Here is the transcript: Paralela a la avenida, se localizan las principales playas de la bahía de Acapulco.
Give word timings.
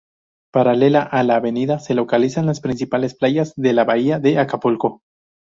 Paralela 0.51 1.03
a 1.03 1.21
la 1.21 1.35
avenida, 1.35 1.77
se 1.77 1.93
localizan 1.93 2.47
las 2.47 2.59
principales 2.59 3.13
playas 3.15 3.53
de 3.55 3.73
la 3.73 3.83
bahía 3.83 4.17
de 4.17 4.39
Acapulco. 4.39 5.03